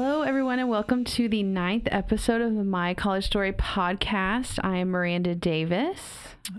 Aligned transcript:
everyone, 0.00 0.58
and 0.58 0.70
welcome 0.70 1.04
to 1.04 1.28
the 1.28 1.42
ninth 1.42 1.86
episode 1.90 2.40
of 2.40 2.54
the 2.54 2.64
My 2.64 2.94
College 2.94 3.26
Story 3.26 3.52
podcast. 3.52 4.58
I 4.64 4.78
am 4.78 4.88
Miranda 4.90 5.34
Davis, 5.34 5.98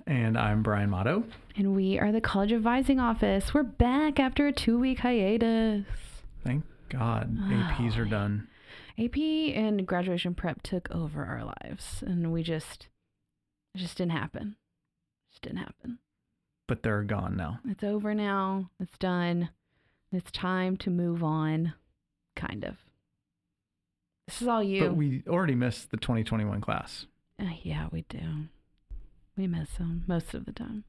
And 0.06 0.38
I'm 0.38 0.62
Brian 0.62 0.92
Motto. 0.92 1.23
and 1.56 1.76
we 1.76 1.98
are 1.98 2.12
the 2.12 2.22
College 2.22 2.52
Advising 2.54 3.00
Office. 3.00 3.52
We're 3.52 3.64
back 3.64 4.20
after 4.20 4.46
a 4.46 4.52
two 4.52 4.78
week 4.80 5.00
hiatus. 5.00 5.86
Thank 6.46 6.64
God 6.90 7.36
APs 7.40 7.98
are 7.98 8.06
done. 8.09 8.48
AP 9.00 9.18
and 9.18 9.88
graduation 9.88 10.36
prep 10.36 10.62
took 10.62 10.92
over 10.92 11.26
our 11.26 11.44
lives, 11.44 12.04
and 12.06 12.31
we 12.31 12.44
just, 12.44 12.88
it 13.73 13.80
just 13.80 13.98
didn't 13.98 14.12
happen. 14.12 14.58
Just 15.31 15.42
didn't 15.42 15.58
happen. 15.58 15.98
But 16.68 16.84
they're 16.84 17.02
gone 17.04 17.36
now. 17.36 17.59
It's 17.68 17.84
over 17.84 18.14
now. 18.14 18.70
It's 18.80 18.98
done. 19.00 19.50
It's 20.12 20.31
time 20.31 20.78
to 20.78 20.92
move 20.92 21.23
on, 21.23 21.73
kind 22.36 22.64
of. 22.64 22.76
This 24.27 24.41
is 24.41 24.48
all 24.48 24.63
you. 24.63 24.82
But 24.88 24.95
we 24.95 25.23
already 25.28 25.56
missed 25.56 25.92
the 25.92 25.97
2021 25.97 26.61
class. 26.61 27.06
Uh, 27.39 27.45
yeah, 27.64 27.88
we 27.92 28.06
do. 28.09 28.20
We 29.38 29.47
miss 29.47 29.72
them 29.78 30.03
most 30.08 30.34
of 30.34 30.45
the 30.45 30.52
time. 30.53 30.84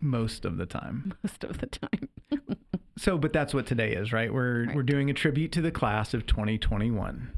Most 0.00 0.44
of 0.44 0.56
the 0.56 0.66
time. 0.66 1.14
Most 1.22 1.44
of 1.44 1.58
the 1.58 1.66
time. 1.66 2.08
So, 2.98 3.18
but 3.18 3.30
that's 3.34 3.52
what 3.52 3.66
today 3.66 3.92
is, 3.92 4.10
right? 4.10 4.32
We're 4.32 4.64
Right. 4.64 4.74
we're 4.74 4.82
doing 4.82 5.10
a 5.10 5.12
tribute 5.12 5.52
to 5.52 5.60
the 5.60 5.70
class 5.70 6.14
of 6.14 6.24
2021. 6.24 7.30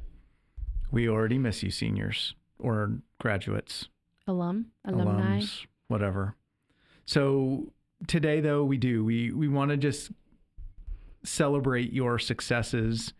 We 0.93 1.09
already 1.09 1.37
miss 1.37 1.65
you, 1.65 1.73
seniors 1.73 2.37
or 2.61 3.01
graduates, 3.21 3.89
Alum, 4.29 4.67
alumni. 4.85 5.41
alums, 5.41 5.67
whatever. 5.89 6.37
So 7.07 7.73
today, 8.07 8.41
though, 8.41 8.63
we 8.63 8.77
do 8.77 9.05
we 9.05 9.33
we 9.33 9.49
want 9.49 9.73
to 9.73 9.77
just 9.77 10.13
celebrate 11.25 11.93
your 11.93 12.21
successes 12.21 13.13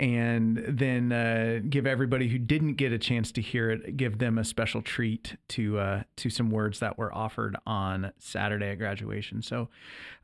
and 0.00 0.64
then 0.66 1.12
uh, 1.12 1.60
give 1.68 1.86
everybody 1.86 2.26
who 2.26 2.38
didn't 2.38 2.74
get 2.74 2.90
a 2.90 2.98
chance 2.98 3.30
to 3.32 3.42
hear 3.42 3.70
it 3.70 3.98
give 3.98 4.18
them 4.18 4.38
a 4.38 4.44
special 4.44 4.80
treat 4.80 5.36
to 5.48 5.78
uh, 5.78 6.02
to 6.16 6.30
some 6.30 6.50
words 6.50 6.80
that 6.80 6.96
were 6.96 7.14
offered 7.14 7.54
on 7.66 8.10
Saturday 8.18 8.70
at 8.70 8.78
graduation. 8.78 9.42
So, 9.42 9.68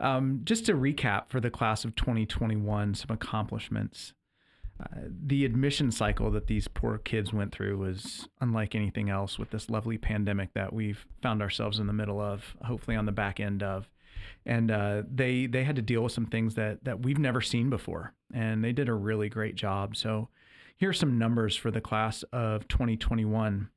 um, 0.00 0.40
just 0.44 0.64
to 0.66 0.72
recap 0.72 1.28
for 1.28 1.40
the 1.40 1.50
class 1.50 1.84
of 1.84 1.94
2021, 1.94 2.94
some 2.94 3.10
accomplishments. 3.10 4.14
Uh, 4.78 5.08
the 5.08 5.46
admission 5.46 5.90
cycle 5.90 6.30
that 6.30 6.48
these 6.48 6.68
poor 6.68 6.98
kids 6.98 7.32
went 7.32 7.50
through 7.50 7.78
was 7.78 8.28
unlike 8.42 8.74
anything 8.74 9.08
else 9.08 9.38
with 9.38 9.48
this 9.48 9.70
lovely 9.70 9.96
pandemic 9.96 10.52
that 10.52 10.70
we've 10.70 11.06
found 11.22 11.40
ourselves 11.40 11.78
in 11.78 11.86
the 11.86 11.94
middle 11.94 12.20
of, 12.20 12.54
hopefully 12.62 12.94
on 12.94 13.06
the 13.06 13.12
back 13.12 13.40
end 13.40 13.62
of. 13.62 13.88
And 14.46 14.70
uh, 14.70 15.02
they 15.12 15.46
they 15.46 15.64
had 15.64 15.74
to 15.76 15.82
deal 15.82 16.02
with 16.02 16.12
some 16.12 16.26
things 16.26 16.54
that 16.54 16.84
that 16.84 17.02
we've 17.02 17.18
never 17.18 17.40
seen 17.40 17.68
before, 17.68 18.14
and 18.32 18.62
they 18.62 18.72
did 18.72 18.88
a 18.88 18.94
really 18.94 19.28
great 19.28 19.56
job. 19.56 19.96
So, 19.96 20.28
here 20.76 20.88
are 20.90 20.94
some 20.94 21.18
numbers 21.18 21.56
for 21.56 21.72
the 21.72 21.80
class 21.80 22.22
of 22.32 22.68
2021. 22.68 23.68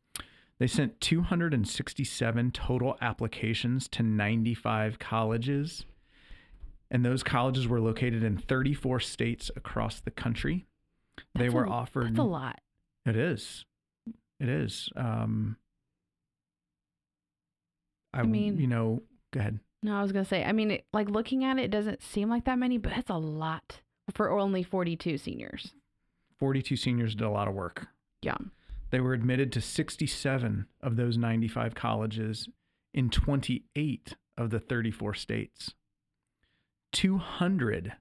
They 0.60 0.68
sent 0.68 1.00
267 1.02 2.52
total 2.52 2.98
applications 3.02 3.88
to 3.88 4.04
95 4.04 5.00
colleges, 5.00 5.86
and 6.92 7.04
those 7.04 7.24
colleges 7.24 7.68
were 7.68 7.80
located 7.80 8.24
in 8.24 8.38
34 8.38 9.00
states 9.00 9.50
across 9.56 10.00
the 10.02 10.12
country. 10.12 10.68
they 11.34 11.50
were 11.50 11.64
a- 11.64 11.70
offered. 11.72 12.10
That's 12.10 12.20
a 12.20 12.24
lot. 12.24 12.60
It 13.08 13.16
is. 13.16 13.66
It 14.40 14.50
is. 14.50 14.90
Um, 14.96 15.58
I, 18.14 18.20
I 18.20 18.24
mean- 18.24 18.60
you 18.60 18.68
know, 18.68 19.02
go 19.32 19.40
ahead. 19.40 19.60
No, 19.82 19.98
I 19.98 20.02
was 20.02 20.12
gonna 20.12 20.26
say. 20.26 20.44
I 20.44 20.52
mean, 20.52 20.72
it, 20.72 20.86
like 20.94 21.10
looking 21.10 21.44
at 21.44 21.58
it, 21.58 21.66
it 21.66 21.72
doesn't 21.72 22.02
seem 22.04 22.30
like 22.30 22.46
that 22.46 22.60
many, 22.60 22.78
but 22.78 22.94
it's 22.98 23.10
a 23.10 23.18
lot 23.18 23.82
for 24.14 24.30
only 24.30 24.64
forty-two 24.64 25.18
seniors. 25.18 25.74
42 26.40 26.78
seniors 26.78 27.16
did 27.16 27.28
a 27.28 27.30
lot 27.30 27.50
of 27.50 27.54
work. 27.54 27.88
Yeah. 28.22 28.38
They 28.92 29.02
were 29.02 29.14
admitted 29.14 29.52
to 29.54 29.62
67 29.62 30.66
of 30.82 30.96
those 30.96 31.18
95 31.18 31.76
colleges 31.76 32.48
in 32.94 33.10
28 33.10 34.16
of 34.38 34.50
the 34.50 34.60
34 34.60 35.14
states. 35.14 35.74
200 36.94 37.94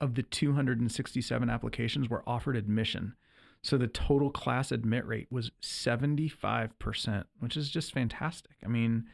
of 0.00 0.14
the 0.14 0.22
267 0.22 1.50
applications 1.50 2.08
were 2.08 2.22
offered 2.26 2.54
admission. 2.54 3.14
So 3.62 3.76
the 3.76 3.88
total 3.88 4.30
class 4.30 4.70
admit 4.70 5.06
rate 5.06 5.26
was 5.30 5.50
75%, 5.60 7.24
which 7.40 7.56
is 7.56 7.70
just 7.70 7.92
fantastic. 7.92 8.52
I 8.64 8.68
mean, 8.68 9.06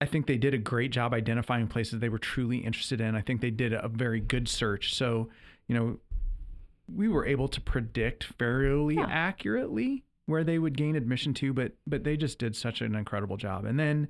I 0.00 0.06
think 0.06 0.26
they 0.26 0.38
did 0.38 0.54
a 0.54 0.58
great 0.58 0.92
job 0.92 1.12
identifying 1.12 1.66
places 1.68 2.00
they 2.00 2.08
were 2.08 2.18
truly 2.18 2.58
interested 2.58 3.00
in. 3.00 3.14
I 3.14 3.20
think 3.20 3.40
they 3.40 3.50
did 3.50 3.72
a 3.74 3.88
very 3.88 4.20
good 4.20 4.48
search. 4.48 4.94
So, 4.94 5.28
you 5.68 5.74
know, 5.74 5.98
we 6.92 7.06
were 7.08 7.26
able 7.26 7.48
to 7.48 7.60
predict 7.60 8.24
fairly 8.24 8.96
Yeah. 8.96 9.06
accurately 9.10 10.04
where 10.26 10.42
they 10.44 10.58
would 10.58 10.76
gain 10.76 10.96
admission 10.96 11.34
to, 11.34 11.52
but 11.52 11.72
but 11.86 12.04
they 12.04 12.16
just 12.16 12.38
did 12.38 12.56
such 12.56 12.80
an 12.80 12.94
incredible 12.94 13.36
job. 13.36 13.64
And 13.64 13.78
then 13.78 14.08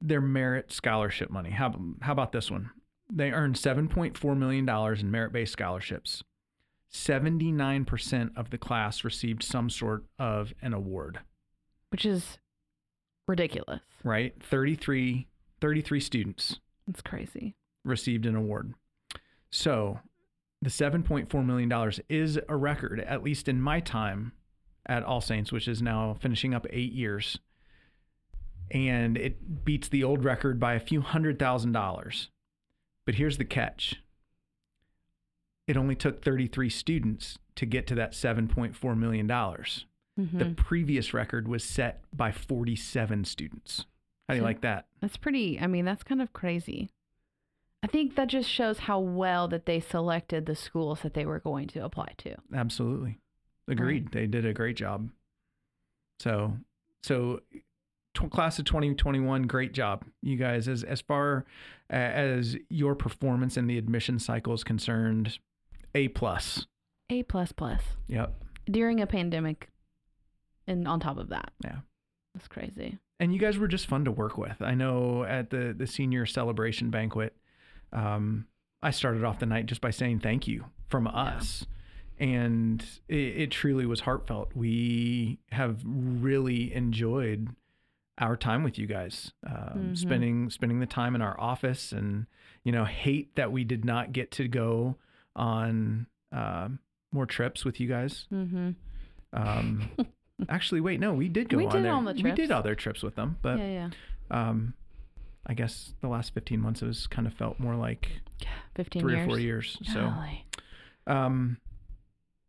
their 0.00 0.20
merit 0.20 0.72
scholarship 0.72 1.30
money. 1.30 1.50
How 1.50 1.78
how 2.00 2.12
about 2.12 2.32
this 2.32 2.50
one? 2.50 2.70
They 3.12 3.30
earned 3.32 3.56
7.4 3.56 4.36
million 4.36 4.64
dollars 4.64 5.02
in 5.02 5.10
merit-based 5.10 5.52
scholarships. 5.52 6.24
79% 6.92 8.36
of 8.36 8.50
the 8.50 8.58
class 8.58 9.04
received 9.04 9.42
some 9.42 9.70
sort 9.70 10.04
of 10.18 10.52
an 10.62 10.72
award, 10.74 11.20
Which 11.90 12.04
is 12.06 12.38
ridiculous. 13.28 13.80
right? 14.04 14.34
33 14.42 15.28
33 15.60 16.00
students 16.00 16.58
That's 16.86 17.02
crazy. 17.02 17.54
received 17.84 18.26
an 18.26 18.34
award. 18.34 18.74
So 19.50 20.00
the 20.60 20.70
$7.4 20.70 21.44
million 21.46 21.92
is 22.08 22.38
a 22.48 22.56
record, 22.56 23.00
at 23.00 23.22
least 23.22 23.46
in 23.48 23.60
my 23.60 23.78
time 23.80 24.32
at 24.86 25.04
All 25.04 25.20
Saints, 25.20 25.52
which 25.52 25.68
is 25.68 25.80
now 25.82 26.16
finishing 26.20 26.52
up 26.54 26.66
eight 26.70 26.92
years. 26.92 27.38
And 28.72 29.16
it 29.16 29.64
beats 29.64 29.88
the 29.88 30.02
old 30.02 30.24
record 30.24 30.58
by 30.58 30.74
a 30.74 30.80
few 30.80 31.00
hundred 31.02 31.38
thousand 31.38 31.72
dollars. 31.72 32.28
But 33.04 33.16
here's 33.16 33.38
the 33.38 33.44
catch 33.44 33.96
it 35.68 35.76
only 35.76 35.94
took 35.94 36.24
33 36.24 36.68
students 36.70 37.38
to 37.54 37.66
get 37.66 37.86
to 37.86 37.94
that 37.94 38.12
$7.4 38.12 38.96
million. 38.98 39.28
Mhm. 40.22 40.38
The 40.38 40.54
previous 40.62 41.12
record 41.14 41.48
was 41.48 41.64
set 41.64 42.04
by 42.16 42.32
47 42.32 43.24
students. 43.24 43.86
How 44.28 44.34
do 44.34 44.36
you 44.36 44.40
So- 44.42 44.44
like 44.46 44.60
that? 44.62 44.86
That's 45.00 45.16
pretty. 45.16 45.58
I 45.60 45.66
mean, 45.66 45.84
that's 45.84 46.02
kind 46.02 46.22
of 46.22 46.32
crazy. 46.32 46.90
I 47.82 47.88
think 47.88 48.14
that 48.14 48.28
just 48.28 48.48
shows 48.48 48.80
how 48.80 49.00
well 49.00 49.48
that 49.48 49.66
they 49.66 49.80
selected 49.80 50.46
the 50.46 50.54
schools 50.54 51.02
that 51.02 51.14
they 51.14 51.26
were 51.26 51.40
going 51.40 51.66
to 51.68 51.84
apply 51.84 52.14
to. 52.18 52.36
Absolutely. 52.54 53.18
Agreed. 53.66 54.12
They 54.12 54.26
did 54.26 54.46
a 54.46 54.52
great 54.54 54.76
job. 54.76 55.10
So, 56.20 56.56
so 57.02 57.40
tw- 58.14 58.30
class 58.30 58.58
of 58.60 58.64
2021, 58.66 59.42
great 59.48 59.72
job. 59.72 60.04
You 60.22 60.36
guys, 60.36 60.68
as, 60.68 60.84
as 60.84 61.00
far 61.00 61.44
as 61.90 62.56
your 62.68 62.94
performance 62.94 63.56
in 63.56 63.66
the 63.66 63.78
admission 63.78 64.18
cycle 64.20 64.54
is 64.54 64.62
concerned, 64.62 65.38
A 65.94 66.06
plus. 66.08 66.66
A 67.10 67.24
plus 67.24 67.50
plus 67.52 67.82
Yep. 68.06 68.32
during 68.66 69.00
a 69.00 69.06
pandemic, 69.08 69.70
and 70.66 70.86
on 70.88 71.00
top 71.00 71.18
of 71.18 71.28
that, 71.30 71.52
Yeah. 71.64 71.78
that's 72.34 72.48
crazy. 72.48 72.98
And 73.20 73.32
you 73.32 73.38
guys 73.38 73.58
were 73.58 73.68
just 73.68 73.86
fun 73.86 74.04
to 74.04 74.10
work 74.12 74.36
with. 74.36 74.60
I 74.60 74.74
know 74.74 75.22
at 75.24 75.50
the, 75.50 75.74
the 75.76 75.86
senior 75.86 76.26
celebration 76.26 76.90
banquet, 76.90 77.36
um, 77.92 78.46
I 78.82 78.90
started 78.90 79.22
off 79.24 79.38
the 79.38 79.46
night 79.46 79.66
just 79.66 79.80
by 79.80 79.90
saying 79.90 80.20
thank 80.20 80.48
you 80.48 80.64
from 80.88 81.06
us. 81.06 81.66
And 82.18 82.84
it, 83.08 83.14
it 83.16 83.50
truly 83.50 83.86
was 83.86 84.00
heartfelt. 84.00 84.54
We 84.54 85.38
have 85.50 85.80
really 85.84 86.72
enjoyed 86.74 87.48
our 88.18 88.36
time 88.36 88.62
with 88.62 88.78
you 88.78 88.86
guys, 88.86 89.32
um, 89.46 89.54
Mhm. 89.92 89.96
spending 89.98 90.50
spending 90.50 90.80
the 90.80 90.86
time 90.86 91.14
in 91.14 91.22
our 91.22 91.38
office, 91.40 91.92
and 91.92 92.26
you 92.62 92.70
know, 92.70 92.84
hate 92.84 93.34
that 93.36 93.50
we 93.50 93.64
did 93.64 93.84
not 93.84 94.12
get 94.12 94.30
to 94.32 94.46
go 94.48 94.96
on 95.34 96.06
um, 96.30 96.78
more 97.12 97.26
trips 97.26 97.64
with 97.64 97.80
you 97.80 97.88
guys. 97.88 98.26
Mm-hmm. 98.32 98.70
Um, 99.32 99.90
actually, 100.48 100.80
wait, 100.80 101.00
no, 101.00 101.12
we 101.14 101.28
did 101.28 101.48
go 101.48 101.56
We 101.56 101.66
on 101.66 101.72
did 101.72 101.84
there. 101.84 101.92
on 101.92 102.04
the 102.04 102.12
We 102.14 102.22
trips. 102.22 102.36
did 102.36 102.50
other 102.50 102.74
trips 102.74 103.02
with 103.02 103.14
them, 103.14 103.38
but 103.42 103.58
yeah, 103.58 103.90
yeah. 104.30 104.48
um, 104.50 104.74
I 105.46 105.54
guess 105.54 105.94
the 106.00 106.08
last 106.08 106.34
15 106.34 106.60
months 106.60 106.82
it 106.82 106.86
was 106.86 107.06
kind 107.06 107.26
of 107.26 107.34
felt 107.34 107.58
more 107.58 107.74
like 107.76 108.08
Fifteen 108.74 109.02
three 109.02 109.14
years. 109.14 109.26
or 109.26 109.28
four 109.28 109.38
years. 109.38 109.78
So, 109.92 110.00
Golly. 110.00 110.46
um, 111.06 111.58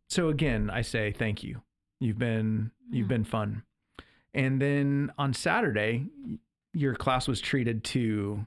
so 0.08 0.28
again, 0.28 0.70
I 0.70 0.82
say 0.82 1.12
thank 1.12 1.42
you. 1.42 1.62
You've 2.00 2.18
been 2.18 2.70
you've 2.90 3.08
been 3.08 3.24
fun. 3.24 3.62
And 4.32 4.60
then 4.60 5.12
on 5.16 5.32
Saturday, 5.32 6.06
your 6.72 6.94
class 6.94 7.28
was 7.28 7.40
treated 7.40 7.84
to 7.84 8.46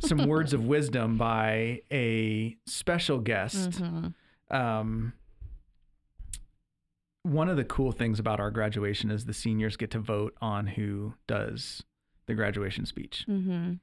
some 0.00 0.26
words 0.26 0.52
of 0.52 0.64
wisdom 0.66 1.16
by 1.16 1.80
a 1.90 2.56
special 2.66 3.18
guest. 3.18 3.70
Mhm. 3.70 4.14
Um, 4.50 5.12
one 7.28 7.48
of 7.48 7.56
the 7.56 7.64
cool 7.64 7.92
things 7.92 8.18
about 8.18 8.40
our 8.40 8.50
graduation 8.50 9.10
is 9.10 9.24
the 9.24 9.34
seniors 9.34 9.76
get 9.76 9.90
to 9.90 9.98
vote 9.98 10.34
on 10.40 10.66
who 10.66 11.14
does 11.26 11.82
the 12.26 12.34
graduation 12.34 12.86
speech. 12.86 13.24
Mm-hmm. 13.28 13.74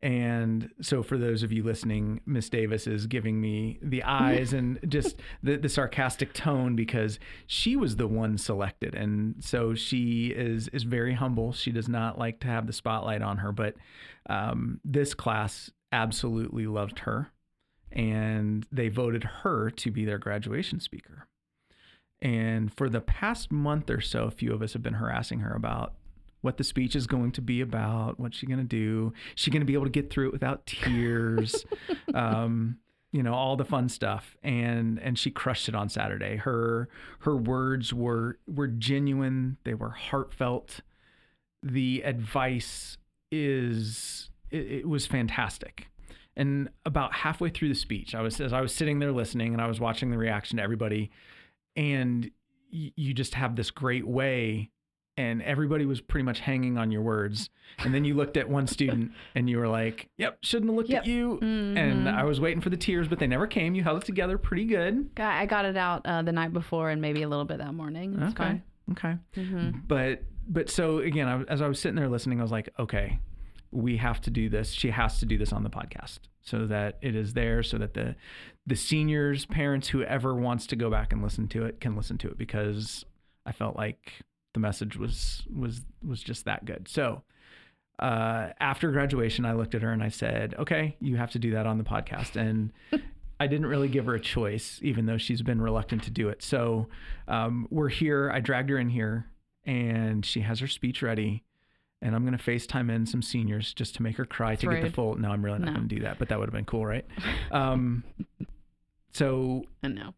And 0.00 0.70
so, 0.80 1.02
for 1.02 1.18
those 1.18 1.42
of 1.42 1.52
you 1.52 1.64
listening, 1.64 2.20
Miss 2.24 2.48
Davis 2.48 2.86
is 2.86 3.08
giving 3.08 3.40
me 3.40 3.80
the 3.82 4.04
eyes 4.04 4.52
and 4.52 4.78
just 4.88 5.16
the, 5.42 5.56
the 5.56 5.68
sarcastic 5.68 6.32
tone 6.32 6.76
because 6.76 7.18
she 7.48 7.74
was 7.74 7.96
the 7.96 8.06
one 8.06 8.38
selected, 8.38 8.94
and 8.94 9.34
so 9.40 9.74
she 9.74 10.28
is 10.28 10.68
is 10.68 10.84
very 10.84 11.14
humble. 11.14 11.52
She 11.52 11.72
does 11.72 11.88
not 11.88 12.16
like 12.16 12.38
to 12.40 12.46
have 12.46 12.68
the 12.68 12.72
spotlight 12.72 13.22
on 13.22 13.38
her, 13.38 13.50
but 13.50 13.74
um, 14.30 14.80
this 14.84 15.14
class 15.14 15.72
absolutely 15.90 16.68
loved 16.68 17.00
her, 17.00 17.32
and 17.90 18.64
they 18.70 18.88
voted 18.88 19.24
her 19.42 19.68
to 19.68 19.90
be 19.90 20.04
their 20.04 20.18
graduation 20.18 20.78
speaker. 20.78 21.26
And 22.20 22.72
for 22.72 22.88
the 22.88 23.00
past 23.00 23.52
month 23.52 23.90
or 23.90 24.00
so, 24.00 24.24
a 24.24 24.30
few 24.30 24.52
of 24.52 24.62
us 24.62 24.72
have 24.72 24.82
been 24.82 24.94
harassing 24.94 25.40
her 25.40 25.54
about 25.54 25.94
what 26.40 26.56
the 26.56 26.64
speech 26.64 26.94
is 26.94 27.06
going 27.06 27.32
to 27.32 27.40
be 27.40 27.60
about, 27.60 28.18
what's 28.18 28.36
she 28.36 28.46
going 28.46 28.58
to 28.58 28.64
do, 28.64 29.12
is 29.36 29.42
she 29.42 29.50
going 29.50 29.60
to 29.60 29.66
be 29.66 29.74
able 29.74 29.84
to 29.84 29.90
get 29.90 30.10
through 30.10 30.28
it 30.28 30.32
without 30.32 30.66
tears, 30.66 31.64
um, 32.14 32.78
you 33.12 33.22
know, 33.22 33.34
all 33.34 33.56
the 33.56 33.64
fun 33.64 33.88
stuff. 33.88 34.36
And 34.42 34.98
and 35.00 35.18
she 35.18 35.30
crushed 35.30 35.68
it 35.68 35.74
on 35.74 35.88
Saturday. 35.88 36.36
Her 36.36 36.88
her 37.20 37.36
words 37.36 37.92
were 37.92 38.38
were 38.46 38.68
genuine, 38.68 39.56
they 39.64 39.74
were 39.74 39.90
heartfelt. 39.90 40.80
The 41.62 42.02
advice 42.04 42.98
is 43.32 44.30
it, 44.50 44.66
it 44.70 44.88
was 44.88 45.06
fantastic. 45.06 45.88
And 46.36 46.68
about 46.86 47.14
halfway 47.14 47.50
through 47.50 47.68
the 47.68 47.74
speech, 47.74 48.14
I 48.14 48.22
was 48.22 48.40
as 48.40 48.52
I 48.52 48.60
was 48.60 48.72
sitting 48.72 49.00
there 49.00 49.12
listening 49.12 49.52
and 49.52 49.62
I 49.62 49.66
was 49.66 49.80
watching 49.80 50.10
the 50.10 50.18
reaction 50.18 50.58
to 50.58 50.62
everybody, 50.62 51.10
and 51.78 52.30
y- 52.72 52.92
you 52.96 53.14
just 53.14 53.34
have 53.34 53.56
this 53.56 53.70
great 53.70 54.06
way 54.06 54.70
and 55.16 55.42
everybody 55.42 55.84
was 55.84 56.00
pretty 56.00 56.22
much 56.22 56.38
hanging 56.38 56.78
on 56.78 56.92
your 56.92 57.02
words. 57.02 57.50
And 57.80 57.92
then 57.92 58.04
you 58.04 58.14
looked 58.14 58.36
at 58.36 58.48
one 58.48 58.66
student 58.68 59.10
and 59.34 59.50
you 59.50 59.58
were 59.58 59.66
like, 59.66 60.08
"Yep, 60.16 60.38
shouldn't 60.42 60.70
have 60.70 60.76
looked 60.76 60.90
Yep. 60.90 61.02
at 61.02 61.06
you." 61.08 61.38
Mhm. 61.42 61.76
And 61.76 62.08
I 62.08 62.22
was 62.24 62.38
waiting 62.40 62.60
for 62.60 62.70
the 62.70 62.76
tears, 62.76 63.08
but 63.08 63.18
they 63.18 63.26
never 63.26 63.46
came. 63.48 63.74
You 63.74 63.82
held 63.82 64.02
it 64.02 64.06
together 64.06 64.38
pretty 64.38 64.64
good. 64.64 65.10
I 65.16 65.46
got 65.46 65.64
it 65.64 65.76
out 65.76 66.02
uh, 66.04 66.22
the 66.22 66.30
night 66.32 66.52
before 66.52 66.90
and 66.90 67.00
maybe 67.02 67.22
a 67.22 67.28
little 67.28 67.44
bit 67.44 67.58
that 67.58 67.74
morning. 67.74 68.16
It's 68.20 68.32
okay, 68.38 68.62
okay. 68.92 69.16
Mm-hmm. 69.36 69.78
But 69.88 70.22
but 70.48 70.70
so 70.70 70.98
again, 70.98 71.26
I, 71.26 71.42
as 71.52 71.60
I 71.62 71.66
was 71.68 71.80
sitting 71.80 71.96
there 71.96 72.08
listening, 72.08 72.38
I 72.38 72.42
was 72.42 72.52
like, 72.52 72.68
"Okay, 72.78 73.18
we 73.70 73.96
have 73.98 74.20
to 74.22 74.30
do 74.30 74.48
this. 74.48 74.72
She 74.72 74.90
has 74.90 75.18
to 75.20 75.26
do 75.26 75.38
this 75.38 75.52
on 75.52 75.62
the 75.62 75.70
podcast 75.70 76.20
so 76.42 76.66
that 76.66 76.98
it 77.02 77.14
is 77.14 77.34
there, 77.34 77.62
so 77.62 77.78
that 77.78 77.94
the 77.94 78.16
the 78.66 78.76
seniors, 78.76 79.46
parents, 79.46 79.88
whoever 79.88 80.34
wants 80.34 80.66
to 80.68 80.76
go 80.76 80.90
back 80.90 81.12
and 81.12 81.22
listen 81.22 81.48
to 81.48 81.64
it 81.64 81.80
can 81.80 81.96
listen 81.96 82.18
to 82.18 82.28
it 82.28 82.38
because 82.38 83.04
I 83.46 83.52
felt 83.52 83.76
like 83.76 84.12
the 84.54 84.60
message 84.60 84.96
was 84.96 85.42
was 85.54 85.82
was 86.06 86.22
just 86.22 86.44
that 86.44 86.64
good. 86.64 86.88
So 86.88 87.22
uh, 87.98 88.48
after 88.60 88.90
graduation, 88.90 89.44
I 89.44 89.54
looked 89.54 89.74
at 89.74 89.82
her 89.82 89.92
and 89.92 90.02
I 90.02 90.08
said, 90.08 90.54
"Okay, 90.58 90.96
you 91.00 91.16
have 91.16 91.30
to 91.32 91.38
do 91.38 91.52
that 91.52 91.66
on 91.66 91.78
the 91.78 91.84
podcast." 91.84 92.36
And 92.36 92.72
I 93.40 93.46
didn't 93.46 93.66
really 93.66 93.88
give 93.88 94.06
her 94.06 94.14
a 94.14 94.20
choice, 94.20 94.80
even 94.82 95.06
though 95.06 95.18
she's 95.18 95.42
been 95.42 95.60
reluctant 95.60 96.02
to 96.04 96.10
do 96.10 96.28
it. 96.28 96.42
So 96.42 96.88
um, 97.28 97.66
we're 97.70 97.88
here. 97.88 98.30
I 98.32 98.40
dragged 98.40 98.70
her 98.70 98.78
in 98.78 98.88
here, 98.90 99.26
and 99.64 100.24
she 100.24 100.40
has 100.40 100.60
her 100.60 100.66
speech 100.66 101.02
ready. 101.02 101.44
And 102.00 102.14
I'm 102.14 102.24
gonna 102.24 102.38
FaceTime 102.38 102.90
in 102.94 103.06
some 103.06 103.22
seniors 103.22 103.74
just 103.74 103.94
to 103.96 104.02
make 104.02 104.16
her 104.16 104.24
cry 104.24 104.54
to 104.56 104.66
get 104.68 104.82
the 104.82 104.90
full. 104.90 105.16
No, 105.16 105.30
I'm 105.30 105.44
really 105.44 105.58
not 105.58 105.68
No. 105.68 105.74
gonna 105.74 105.88
do 105.88 106.00
that, 106.00 106.18
but 106.18 106.28
that 106.28 106.38
would 106.38 106.46
have 106.48 106.54
been 106.54 106.64
cool, 106.64 106.86
right? 106.86 107.04
Um, 107.50 108.04
so 109.10 109.64
I 109.82 109.88
know. 109.88 110.14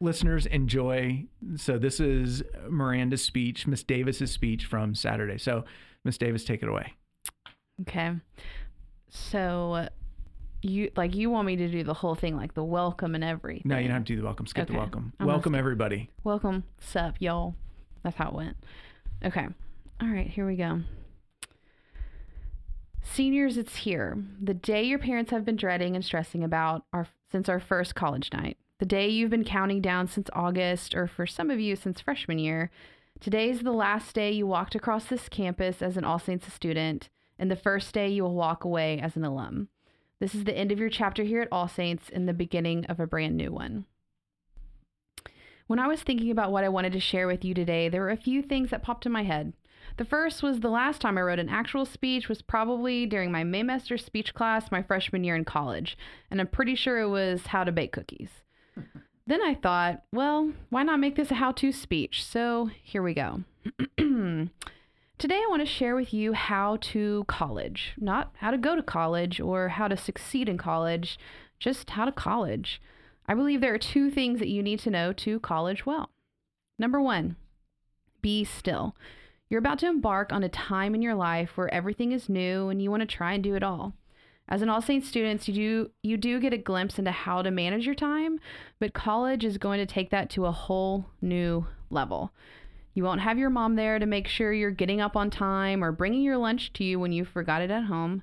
listeners 0.00 0.46
enjoy. 0.46 1.26
So 1.56 1.78
this 1.78 2.00
is 2.00 2.42
Miranda's 2.68 3.22
speech, 3.24 3.66
Miss 3.66 3.82
Davis's 3.82 4.30
speech 4.30 4.64
from 4.64 4.94
Saturday. 4.94 5.36
So 5.36 5.64
Miss 6.04 6.16
Davis, 6.16 6.44
take 6.44 6.62
it 6.62 6.68
away. 6.68 6.94
Okay. 7.82 8.12
So 9.10 9.88
you 10.62 10.90
like 10.96 11.14
you 11.14 11.28
want 11.28 11.46
me 11.46 11.56
to 11.56 11.68
do 11.68 11.82
the 11.84 11.94
whole 11.94 12.14
thing 12.14 12.36
like 12.36 12.54
the 12.54 12.64
welcome 12.64 13.14
and 13.14 13.24
everything. 13.24 13.62
No, 13.66 13.76
you 13.76 13.88
don't 13.88 13.94
have 13.96 14.04
to 14.04 14.12
do 14.14 14.16
the 14.20 14.24
welcome. 14.24 14.46
Skip 14.46 14.68
the 14.68 14.74
welcome. 14.74 15.12
I'm 15.20 15.26
welcome 15.26 15.54
everybody. 15.54 16.08
Welcome, 16.24 16.64
sup, 16.78 17.16
y'all. 17.18 17.54
That's 18.02 18.16
how 18.16 18.28
it 18.28 18.34
went. 18.34 18.56
Okay. 19.24 19.46
All 20.00 20.08
right, 20.08 20.26
here 20.28 20.46
we 20.46 20.56
go. 20.56 20.80
Seniors, 23.02 23.56
it's 23.56 23.76
here. 23.76 24.18
The 24.40 24.54
day 24.54 24.82
your 24.82 24.98
parents 24.98 25.30
have 25.30 25.44
been 25.44 25.56
dreading 25.56 25.94
and 25.94 26.04
stressing 26.04 26.44
about 26.44 26.84
our, 26.92 27.08
since 27.30 27.48
our 27.48 27.60
first 27.60 27.94
college 27.94 28.30
night. 28.32 28.56
The 28.78 28.86
day 28.86 29.08
you've 29.08 29.30
been 29.30 29.44
counting 29.44 29.80
down 29.80 30.06
since 30.06 30.30
August, 30.32 30.94
or 30.94 31.06
for 31.06 31.26
some 31.26 31.50
of 31.50 31.60
you, 31.60 31.76
since 31.76 32.00
freshman 32.00 32.38
year. 32.38 32.70
Today's 33.20 33.60
the 33.60 33.72
last 33.72 34.14
day 34.14 34.30
you 34.30 34.46
walked 34.46 34.74
across 34.74 35.04
this 35.04 35.28
campus 35.28 35.82
as 35.82 35.96
an 35.96 36.04
All 36.04 36.18
Saints 36.18 36.52
student, 36.52 37.10
and 37.38 37.50
the 37.50 37.56
first 37.56 37.92
day 37.92 38.08
you 38.08 38.22
will 38.22 38.34
walk 38.34 38.64
away 38.64 38.98
as 38.98 39.16
an 39.16 39.24
alum. 39.24 39.68
This 40.18 40.34
is 40.34 40.44
the 40.44 40.56
end 40.56 40.72
of 40.72 40.78
your 40.78 40.88
chapter 40.88 41.24
here 41.24 41.42
at 41.42 41.48
All 41.52 41.68
Saints 41.68 42.10
and 42.12 42.28
the 42.28 42.32
beginning 42.32 42.86
of 42.86 43.00
a 43.00 43.06
brand 43.06 43.36
new 43.36 43.52
one. 43.52 43.86
When 45.66 45.78
I 45.78 45.86
was 45.86 46.02
thinking 46.02 46.30
about 46.30 46.52
what 46.52 46.64
I 46.64 46.68
wanted 46.68 46.92
to 46.94 47.00
share 47.00 47.26
with 47.26 47.44
you 47.44 47.54
today, 47.54 47.88
there 47.88 48.00
were 48.00 48.10
a 48.10 48.16
few 48.16 48.42
things 48.42 48.70
that 48.70 48.82
popped 48.82 49.06
in 49.06 49.12
my 49.12 49.24
head. 49.24 49.52
The 49.96 50.04
first 50.04 50.42
was 50.42 50.60
the 50.60 50.70
last 50.70 51.00
time 51.00 51.18
I 51.18 51.22
wrote 51.22 51.38
an 51.38 51.48
actual 51.48 51.84
speech 51.84 52.28
was 52.28 52.42
probably 52.42 53.06
during 53.06 53.30
my 53.30 53.42
Maymester 53.42 53.98
speech 54.00 54.34
class 54.34 54.70
my 54.70 54.82
freshman 54.82 55.24
year 55.24 55.36
in 55.36 55.44
college, 55.44 55.96
and 56.30 56.40
I'm 56.40 56.46
pretty 56.46 56.74
sure 56.74 57.00
it 57.00 57.08
was 57.08 57.46
how 57.48 57.64
to 57.64 57.72
bake 57.72 57.92
cookies. 57.92 58.30
then 59.26 59.42
I 59.42 59.54
thought, 59.54 60.02
well, 60.12 60.52
why 60.70 60.82
not 60.82 61.00
make 61.00 61.16
this 61.16 61.30
a 61.30 61.34
how 61.34 61.52
to 61.52 61.72
speech? 61.72 62.24
So 62.24 62.70
here 62.82 63.02
we 63.02 63.14
go. 63.14 63.44
Today, 65.18 65.34
I 65.34 65.46
want 65.50 65.60
to 65.60 65.66
share 65.66 65.94
with 65.94 66.14
you 66.14 66.32
how 66.32 66.78
to 66.80 67.24
college, 67.28 67.92
not 67.98 68.32
how 68.38 68.50
to 68.50 68.56
go 68.56 68.74
to 68.74 68.82
college 68.82 69.38
or 69.38 69.68
how 69.68 69.86
to 69.86 69.96
succeed 69.96 70.48
in 70.48 70.56
college, 70.56 71.18
just 71.58 71.90
how 71.90 72.06
to 72.06 72.12
college. 72.12 72.80
I 73.26 73.34
believe 73.34 73.60
there 73.60 73.74
are 73.74 73.78
two 73.78 74.10
things 74.10 74.38
that 74.38 74.48
you 74.48 74.62
need 74.62 74.78
to 74.80 74.90
know 74.90 75.12
to 75.12 75.38
college 75.40 75.84
well. 75.84 76.08
Number 76.78 77.02
one, 77.02 77.36
be 78.22 78.44
still. 78.44 78.96
You're 79.50 79.58
about 79.58 79.80
to 79.80 79.88
embark 79.88 80.32
on 80.32 80.44
a 80.44 80.48
time 80.48 80.94
in 80.94 81.02
your 81.02 81.16
life 81.16 81.56
where 81.56 81.74
everything 81.74 82.12
is 82.12 82.28
new 82.28 82.68
and 82.68 82.80
you 82.80 82.88
want 82.88 83.00
to 83.00 83.06
try 83.06 83.32
and 83.32 83.42
do 83.42 83.56
it 83.56 83.64
all. 83.64 83.94
As 84.48 84.62
an 84.62 84.68
All 84.68 84.80
Saints 84.80 85.08
student, 85.08 85.46
you 85.48 85.54
do 85.54 85.90
you 86.02 86.16
do 86.16 86.38
get 86.38 86.52
a 86.52 86.58
glimpse 86.58 87.00
into 87.00 87.10
how 87.10 87.42
to 87.42 87.50
manage 87.50 87.84
your 87.84 87.96
time, 87.96 88.38
but 88.78 88.94
college 88.94 89.44
is 89.44 89.58
going 89.58 89.78
to 89.78 89.92
take 89.92 90.10
that 90.10 90.30
to 90.30 90.46
a 90.46 90.52
whole 90.52 91.06
new 91.20 91.66
level. 91.90 92.32
You 92.94 93.02
won't 93.02 93.22
have 93.22 93.38
your 93.38 93.50
mom 93.50 93.74
there 93.74 93.98
to 93.98 94.06
make 94.06 94.28
sure 94.28 94.52
you're 94.52 94.70
getting 94.70 95.00
up 95.00 95.16
on 95.16 95.30
time 95.30 95.82
or 95.82 95.90
bringing 95.90 96.22
your 96.22 96.36
lunch 96.36 96.72
to 96.74 96.84
you 96.84 97.00
when 97.00 97.12
you 97.12 97.24
forgot 97.24 97.62
it 97.62 97.70
at 97.70 97.84
home. 97.84 98.22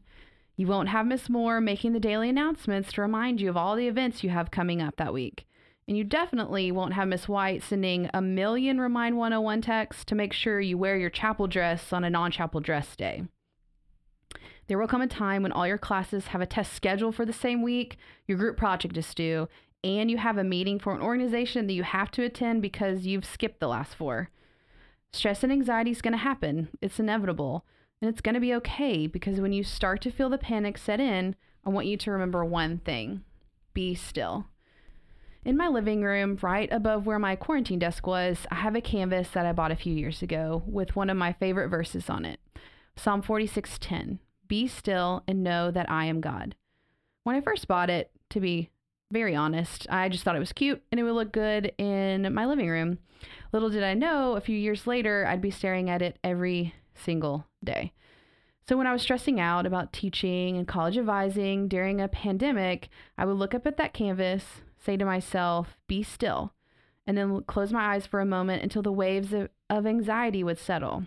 You 0.56 0.68
won't 0.68 0.90
have 0.90 1.06
Miss 1.06 1.30
Moore 1.30 1.60
making 1.60 1.92
the 1.92 2.00
daily 2.00 2.30
announcements 2.30 2.92
to 2.94 3.02
remind 3.02 3.42
you 3.42 3.50
of 3.50 3.58
all 3.58 3.76
the 3.76 3.88
events 3.88 4.24
you 4.24 4.30
have 4.30 4.50
coming 4.50 4.82
up 4.82 4.96
that 4.96 5.14
week. 5.14 5.47
And 5.88 5.98
you 5.98 6.04
definitely 6.04 6.72
won't 6.72 6.94
have 6.94 7.08
Miss 7.08 7.30
White 7.30 7.64
sending 7.64 8.10
a 8.14 8.22
million 8.22 8.80
Remind 8.80 9.18
101 9.18 9.62
texts 9.62 10.04
to 10.06 10.16
make 10.16 10.34
sure 10.34 10.60
you 10.60 10.78
wear 10.78 10.98
your 10.98 11.10
chapel 11.10 11.48
dress 11.48 11.94
on 11.94 12.04
a 12.04 12.10
non 12.10 12.32
chapel 12.32 12.60
dress 12.60 12.96
day. 12.96 13.24
There 14.68 14.78
will 14.78 14.88
come 14.88 15.02
a 15.02 15.08
time 15.08 15.44
when 15.44 15.54
all 15.54 15.66
your 15.66 15.78
classes 15.78 16.28
have 16.28 16.42
a 16.42 16.46
test 16.46 16.74
scheduled 16.74 17.16
for 17.16 17.26
the 17.26 17.32
same 17.32 17.62
week, 17.62 17.98
your 18.28 18.38
group 18.38 18.58
project 18.58 18.98
is 18.98 19.14
due, 19.14 19.48
and 19.82 20.12
you 20.12 20.18
have 20.18 20.38
a 20.38 20.44
meeting 20.44 20.78
for 20.78 20.94
an 20.94 21.02
organization 21.02 21.68
that 21.68 21.74
you 21.74 21.84
have 21.84 22.12
to 22.12 22.24
attend 22.24 22.62
because 22.62 23.06
you've 23.06 23.24
skipped 23.24 23.62
the 23.62 23.70
last 23.70 23.96
four. 23.96 24.30
Stress 25.14 25.44
and 25.44 25.54
anxiety 25.54 25.92
is 25.92 26.02
going 26.02 26.12
to 26.12 26.18
happen. 26.18 26.68
It's 26.82 27.00
inevitable. 27.00 27.66
And 28.02 28.10
it's 28.10 28.22
going 28.22 28.36
to 28.36 28.42
be 28.42 28.54
okay 28.56 29.08
because 29.08 29.40
when 29.40 29.54
you 29.54 29.64
start 29.64 30.02
to 30.02 30.12
feel 30.12 30.30
the 30.30 30.38
panic 30.38 30.78
set 30.78 31.00
in, 31.00 31.36
I 31.66 31.70
want 31.70 31.88
you 31.88 31.98
to 31.98 32.12
remember 32.12 32.44
one 32.44 32.80
thing 32.80 33.24
be 33.74 33.96
still. 33.96 34.48
In 35.48 35.56
my 35.56 35.70
living 35.70 36.02
room, 36.02 36.38
right 36.42 36.68
above 36.74 37.06
where 37.06 37.18
my 37.18 37.38
quarantine 37.38 37.80
desk 37.80 38.06
was, 38.06 38.46
I 38.52 38.56
have 38.56 38.76
a 38.76 38.82
canvas 38.82 39.30
that 39.30 39.46
I 39.46 39.54
bought 39.54 39.72
a 39.72 39.78
few 39.78 39.94
years 39.94 40.22
ago 40.22 40.62
with 40.68 40.98
one 40.98 41.10
of 41.10 41.16
my 41.16 41.32
favorite 41.32 41.70
verses 41.70 42.10
on 42.10 42.26
it 42.26 42.42
Psalm 42.98 43.22
46:10. 43.22 44.20
Be 44.50 44.68
still 44.68 45.24
and 45.26 45.46
know 45.46 45.72
that 45.72 45.90
I 45.90 46.04
am 46.04 46.20
God. 46.20 46.56
When 47.24 47.38
I 47.38 47.40
first 47.40 47.66
bought 47.66 47.90
it, 47.90 48.12
to 48.32 48.42
be 48.42 48.72
very 49.10 49.38
honest, 49.38 49.88
I 49.90 50.10
just 50.10 50.26
thought 50.26 50.36
it 50.36 50.40
was 50.40 50.52
cute 50.52 50.84
and 50.92 51.00
it 51.00 51.04
would 51.04 51.16
look 51.16 51.32
good 51.32 51.72
in 51.78 52.34
my 52.34 52.46
living 52.46 52.68
room. 52.68 53.00
Little 53.54 53.70
did 53.70 53.84
I 53.84 53.94
know, 53.94 54.36
a 54.36 54.42
few 54.42 54.58
years 54.58 54.86
later, 54.86 55.26
I'd 55.26 55.40
be 55.40 55.50
staring 55.50 55.90
at 55.90 56.02
it 56.02 56.20
every 56.26 56.76
single 56.94 57.46
day. 57.64 57.94
So 58.68 58.76
when 58.76 58.86
I 58.86 58.92
was 58.92 59.02
stressing 59.02 59.40
out 59.40 59.66
about 59.66 59.94
teaching 59.94 60.58
and 60.58 60.68
college 60.68 60.98
advising 60.98 61.70
during 61.70 62.02
a 62.02 62.10
pandemic, 62.10 62.90
I 63.18 63.24
would 63.24 63.38
look 63.38 63.54
up 63.54 63.66
at 63.66 63.78
that 63.78 63.94
canvas, 63.94 64.44
say 64.88 64.96
to 64.96 65.04
myself, 65.04 65.78
be 65.86 66.02
still, 66.02 66.54
and 67.06 67.18
then 67.18 67.44
close 67.44 67.74
my 67.74 67.94
eyes 67.94 68.08
for 68.08 68.22
a 68.22 68.26
moment 68.26 68.64
until 68.64 68.82
the 68.82 68.92
waves 68.92 69.34
of, 69.34 69.50
of 69.70 69.86
anxiety 69.86 70.46
would 70.46 70.58
settle. 70.58 71.04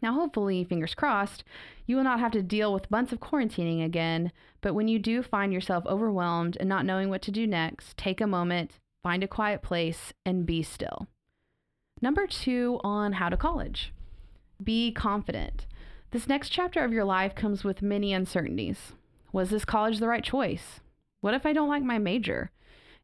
Now, 0.00 0.12
hopefully, 0.12 0.62
fingers 0.62 0.94
crossed, 0.94 1.42
you 1.86 1.96
will 1.96 2.04
not 2.04 2.20
have 2.20 2.30
to 2.32 2.42
deal 2.42 2.72
with 2.72 2.90
months 2.92 3.12
of 3.12 3.18
quarantining 3.18 3.84
again, 3.84 4.30
but 4.60 4.74
when 4.74 4.86
you 4.86 5.00
do 5.00 5.24
find 5.24 5.52
yourself 5.52 5.84
overwhelmed 5.86 6.56
and 6.60 6.68
not 6.68 6.86
knowing 6.86 7.10
what 7.10 7.20
to 7.22 7.32
do 7.32 7.48
next, 7.48 7.96
take 7.96 8.20
a 8.20 8.28
moment, 8.28 8.78
find 9.02 9.24
a 9.24 9.28
quiet 9.28 9.60
place, 9.60 10.12
and 10.24 10.46
be 10.46 10.62
still. 10.62 11.08
Number 12.00 12.28
two 12.28 12.80
on 12.84 13.14
how 13.14 13.28
to 13.28 13.36
college 13.36 13.92
be 14.62 14.92
confident. 14.92 15.66
This 16.12 16.28
next 16.28 16.50
chapter 16.50 16.84
of 16.84 16.92
your 16.92 17.04
life 17.04 17.34
comes 17.34 17.64
with 17.64 17.82
many 17.82 18.12
uncertainties. 18.12 18.92
Was 19.32 19.50
this 19.50 19.64
college 19.64 19.98
the 19.98 20.06
right 20.06 20.22
choice? 20.22 20.78
What 21.20 21.34
if 21.34 21.44
I 21.44 21.52
don't 21.52 21.68
like 21.68 21.82
my 21.82 21.98
major? 21.98 22.52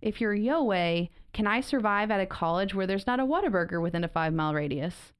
If 0.02 0.20
you're 0.20 0.36
Yoe, 0.36 1.10
can 1.32 1.46
I 1.46 1.60
survive 1.60 2.10
at 2.10 2.20
a 2.20 2.26
college 2.26 2.74
where 2.74 2.86
there's 2.86 3.06
not 3.06 3.20
a 3.20 3.24
Whataburger 3.24 3.82
within 3.82 4.04
a 4.04 4.08
five 4.08 4.32
mile 4.32 4.54
radius? 4.54 5.12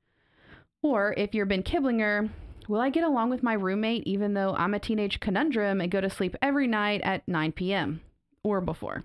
Or 0.83 1.15
if 1.17 1.35
you're 1.35 1.47
Ben 1.47 1.63
Kiblinger, 1.63 2.31
will 2.67 2.81
I 2.81 2.91
get 2.91 3.05
along 3.05 3.31
with 3.31 3.43
my 3.43 3.53
roommate 3.53 4.07
even 4.07 4.35
though 4.35 4.55
I'm 4.55 4.75
a 4.75 4.79
teenage 4.79 5.21
conundrum 5.21 5.81
and 5.81 5.91
go 5.91 6.01
to 6.01 6.09
sleep 6.09 6.37
every 6.41 6.67
night 6.67 7.03
at 7.03 7.29
9 7.29 7.53
p.m. 7.53 8.01
or 8.43 8.61
before? 8.61 9.05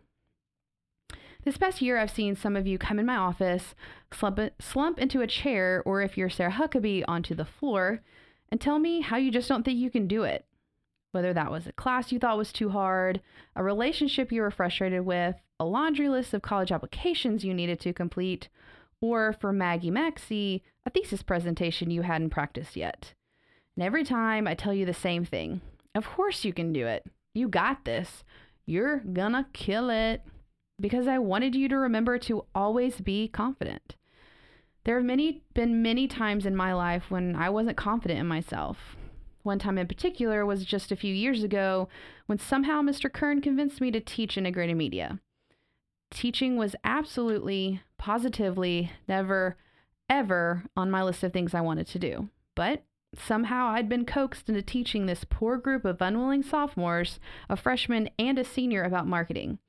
This 1.44 1.58
past 1.58 1.82
year, 1.82 2.00
I've 2.00 2.10
seen 2.10 2.36
some 2.36 2.56
of 2.56 2.66
you 2.66 2.80
come 2.80 2.98
in 2.98 3.06
my 3.06 3.18
office, 3.18 3.76
slump, 4.12 4.40
slump 4.60 4.98
into 4.98 5.22
a 5.22 5.28
chair, 5.28 5.84
or 5.86 6.02
if 6.02 6.18
you're 6.18 6.30
Sarah 6.30 6.52
Huckabee, 6.52 7.04
onto 7.08 7.36
the 7.36 7.46
floor, 7.46 8.02
and 8.50 8.60
tell 8.60 8.80
me 8.80 9.02
how 9.02 9.18
you 9.18 9.30
just 9.30 9.48
don't 9.48 9.64
think 9.64 9.78
you 9.78 9.92
can 9.92 10.08
do 10.08 10.24
it. 10.24 10.46
Whether 11.16 11.34
that 11.34 11.50
was 11.50 11.66
a 11.66 11.72
class 11.72 12.12
you 12.12 12.20
thought 12.20 12.38
was 12.38 12.52
too 12.52 12.70
hard, 12.72 13.22
a 13.56 13.64
relationship 13.64 14.34
you 14.34 14.42
were 14.42 14.52
frustrated 14.52 15.06
with, 15.06 15.38
a 15.62 15.64
laundry 15.64 16.10
list 16.10 16.34
of 16.34 16.42
college 16.42 16.74
applications 16.74 17.46
you 17.46 17.54
needed 17.54 17.80
to 17.80 17.94
complete, 17.94 18.50
or 19.00 19.32
for 19.32 19.54
Maggie 19.54 19.92
Maxie, 19.92 20.62
a 20.86 20.90
thesis 20.90 21.24
presentation 21.24 21.90
you 21.90 22.02
hadn't 22.02 22.32
practiced 22.32 22.76
yet. 22.76 23.14
And 23.78 23.86
every 23.86 24.04
time 24.04 24.46
I 24.46 24.56
tell 24.56 24.74
you 24.74 24.86
the 24.86 24.94
same 24.94 25.24
thing 25.24 25.62
of 25.96 26.06
course 26.06 26.44
you 26.44 26.52
can 26.52 26.74
do 26.74 26.86
it. 26.86 27.06
You 27.34 27.48
got 27.48 27.86
this. 27.86 28.26
You're 28.66 29.00
gonna 29.00 29.48
kill 29.54 29.90
it 29.90 30.22
because 30.82 31.08
I 31.08 31.18
wanted 31.20 31.56
you 31.56 31.70
to 31.70 31.78
remember 31.78 32.18
to 32.20 32.46
always 32.54 33.00
be 33.00 33.30
confident. 33.30 33.96
There 34.84 34.98
have 34.98 35.06
many 35.06 35.44
been 35.54 35.82
many 35.82 36.10
times 36.10 36.46
in 36.46 36.58
my 36.58 36.74
life 36.74 37.10
when 37.10 37.38
I 37.38 37.50
wasn't 37.50 37.78
confident 37.78 38.20
in 38.20 38.28
myself. 38.28 38.98
One 39.46 39.60
time 39.60 39.78
in 39.78 39.86
particular 39.86 40.44
was 40.44 40.66
just 40.66 40.92
a 40.92 40.96
few 40.96 41.14
years 41.14 41.44
ago 41.44 41.88
when 42.26 42.40
somehow 42.40 42.82
Mr. 42.82 43.14
Kern 43.14 43.42
convinced 43.42 43.80
me 43.80 43.92
to 43.92 44.00
teach 44.00 44.40
integrated 44.40 44.76
media. 44.76 45.20
Teaching 46.10 46.58
was 46.58 46.76
absolutely, 46.84 47.82
positively, 48.00 48.92
never, 49.08 49.56
ever 50.10 50.64
on 50.76 50.90
my 50.90 51.04
list 51.04 51.22
of 51.22 51.32
things 51.32 51.54
I 51.54 51.62
wanted 51.62 51.86
to 51.90 52.00
do. 52.00 52.30
But 52.56 52.86
somehow 53.16 53.68
I'd 53.68 53.88
been 53.88 54.04
coaxed 54.04 54.50
into 54.50 54.64
teaching 54.64 55.06
this 55.06 55.24
poor 55.30 55.58
group 55.58 55.86
of 55.86 56.02
unwilling 56.02 56.42
sophomores, 56.42 57.20
a 57.48 57.56
freshman, 57.56 58.10
and 58.18 58.40
a 58.40 58.44
senior 58.44 58.82
about 58.82 59.06
marketing. 59.06 59.60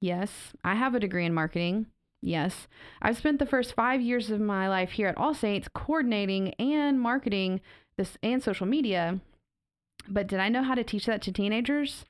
Yes, 0.00 0.54
I 0.64 0.74
have 0.74 0.96
a 0.96 1.00
degree 1.00 1.24
in 1.24 1.34
marketing. 1.34 1.86
Yes, 2.20 2.66
I've 3.00 3.16
spent 3.16 3.38
the 3.38 3.46
first 3.46 3.74
five 3.74 4.00
years 4.00 4.32
of 4.32 4.40
my 4.40 4.68
life 4.68 4.90
here 4.90 5.06
at 5.06 5.16
All 5.16 5.34
Saints 5.34 5.68
coordinating 5.72 6.52
and 6.54 7.00
marketing 7.00 7.60
this 8.00 8.16
and 8.22 8.42
social 8.42 8.66
media. 8.66 9.20
But 10.08 10.26
did 10.26 10.40
I 10.40 10.48
know 10.48 10.62
how 10.62 10.74
to 10.74 10.82
teach 10.82 11.06
that 11.06 11.20
to 11.22 11.32
teenagers? 11.32 12.06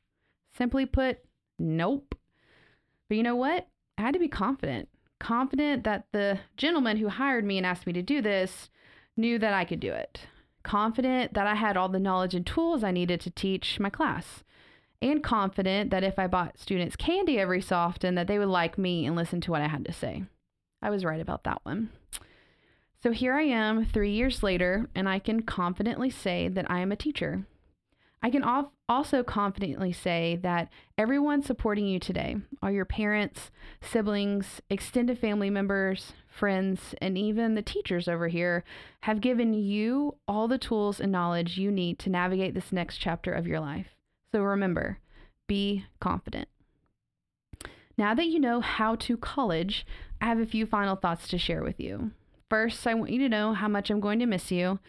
Simply 0.56 0.86
put, 0.86 1.18
nope. 1.58 2.14
But 3.08 3.16
you 3.16 3.22
know 3.24 3.36
what? 3.36 3.66
I 3.98 4.02
had 4.02 4.14
to 4.14 4.20
be 4.20 4.28
confident. 4.28 4.88
Confident 5.18 5.84
that 5.84 6.06
the 6.12 6.38
gentleman 6.56 6.96
who 6.96 7.08
hired 7.08 7.44
me 7.44 7.58
and 7.58 7.66
asked 7.66 7.86
me 7.86 7.92
to 7.92 8.02
do 8.02 8.22
this 8.22 8.70
knew 9.16 9.38
that 9.38 9.52
I 9.52 9.64
could 9.64 9.80
do 9.80 9.92
it. 9.92 10.26
Confident 10.62 11.34
that 11.34 11.46
I 11.46 11.56
had 11.56 11.76
all 11.76 11.88
the 11.88 11.98
knowledge 11.98 12.34
and 12.34 12.46
tools 12.46 12.84
I 12.84 12.92
needed 12.92 13.20
to 13.22 13.30
teach 13.30 13.80
my 13.80 13.90
class 13.90 14.44
and 15.02 15.22
confident 15.22 15.90
that 15.90 16.04
if 16.04 16.18
I 16.18 16.26
bought 16.26 16.58
students 16.58 16.94
candy 16.94 17.38
every 17.38 17.60
so 17.60 17.76
often 17.76 18.14
that 18.14 18.28
they 18.28 18.38
would 18.38 18.48
like 18.48 18.78
me 18.78 19.06
and 19.06 19.16
listen 19.16 19.40
to 19.42 19.50
what 19.50 19.62
I 19.62 19.68
had 19.68 19.84
to 19.86 19.92
say. 19.92 20.24
I 20.82 20.90
was 20.90 21.04
right 21.04 21.20
about 21.20 21.44
that 21.44 21.60
one. 21.64 21.90
So 23.02 23.12
here 23.12 23.34
I 23.34 23.42
am 23.44 23.86
3 23.86 24.10
years 24.10 24.42
later 24.42 24.86
and 24.94 25.08
I 25.08 25.18
can 25.18 25.42
confidently 25.42 26.10
say 26.10 26.48
that 26.48 26.70
I 26.70 26.80
am 26.80 26.92
a 26.92 26.96
teacher. 26.96 27.46
I 28.22 28.28
can 28.28 28.44
also 28.86 29.22
confidently 29.22 29.92
say 29.92 30.38
that 30.42 30.68
everyone 30.98 31.42
supporting 31.42 31.86
you 31.86 31.98
today, 31.98 32.36
all 32.62 32.70
your 32.70 32.84
parents, 32.84 33.50
siblings, 33.80 34.60
extended 34.68 35.18
family 35.18 35.48
members, 35.48 36.12
friends, 36.28 36.94
and 37.00 37.16
even 37.16 37.54
the 37.54 37.62
teachers 37.62 38.06
over 38.06 38.28
here, 38.28 38.62
have 39.04 39.22
given 39.22 39.54
you 39.54 40.16
all 40.28 40.48
the 40.48 40.58
tools 40.58 41.00
and 41.00 41.10
knowledge 41.10 41.56
you 41.56 41.70
need 41.70 41.98
to 42.00 42.10
navigate 42.10 42.52
this 42.52 42.70
next 42.70 42.98
chapter 42.98 43.32
of 43.32 43.46
your 43.46 43.60
life. 43.60 43.96
So 44.32 44.42
remember, 44.42 44.98
be 45.48 45.86
confident. 45.98 46.48
Now 47.96 48.14
that 48.14 48.26
you 48.26 48.38
know 48.38 48.60
how 48.60 48.96
to 48.96 49.16
college, 49.16 49.86
I 50.20 50.26
have 50.26 50.38
a 50.38 50.44
few 50.44 50.66
final 50.66 50.96
thoughts 50.96 51.26
to 51.28 51.38
share 51.38 51.62
with 51.62 51.80
you. 51.80 52.10
First, 52.50 52.84
I 52.86 52.94
want 52.94 53.12
you 53.12 53.20
to 53.20 53.28
know 53.28 53.54
how 53.54 53.68
much 53.68 53.90
I'm 53.90 54.00
going 54.00 54.18
to 54.18 54.26
miss 54.26 54.50
you. 54.50 54.80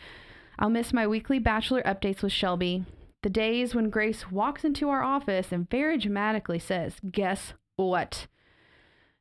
I'll 0.58 0.70
miss 0.70 0.92
my 0.92 1.06
weekly 1.06 1.38
bachelor 1.38 1.84
updates 1.84 2.24
with 2.24 2.34
Shelby, 2.34 2.86
the 3.22 3.30
days 3.30 3.76
when 3.76 3.92
Grace 3.92 4.32
walks 4.32 4.64
into 4.64 4.90
our 4.90 5.04
office 5.04 5.52
and 5.52 5.70
very 5.70 5.98
dramatically 6.00 6.58
says, 6.58 6.96
Guess 7.10 7.54
what? 7.76 8.26